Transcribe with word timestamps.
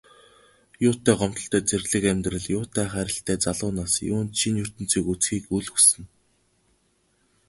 Юутай 0.87 1.15
гомдолтой 1.19 1.61
зэрлэг 1.69 2.03
амьдрал, 2.11 2.45
юутай 2.57 2.87
хайрлалтай 2.93 3.37
залуу 3.45 3.71
нас, 3.79 3.93
юунд 4.13 4.31
шинэ 4.39 4.59
ертөнцийг 4.65 5.05
үзэхийг 5.13 5.45
үл 5.55 5.67
хүснэ. 5.73 6.03